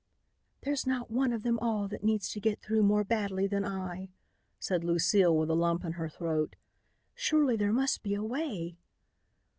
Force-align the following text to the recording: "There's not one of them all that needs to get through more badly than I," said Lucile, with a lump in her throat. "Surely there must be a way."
"There's 0.61 0.87
not 0.87 1.11
one 1.11 1.31
of 1.31 1.43
them 1.43 1.59
all 1.59 1.87
that 1.87 2.03
needs 2.03 2.27
to 2.29 2.39
get 2.39 2.59
through 2.59 2.81
more 2.81 3.03
badly 3.03 3.45
than 3.45 3.63
I," 3.63 4.09
said 4.57 4.83
Lucile, 4.83 5.37
with 5.37 5.51
a 5.51 5.53
lump 5.53 5.85
in 5.85 5.91
her 5.91 6.09
throat. 6.09 6.55
"Surely 7.13 7.55
there 7.55 7.71
must 7.71 8.01
be 8.01 8.15
a 8.15 8.23
way." 8.23 8.77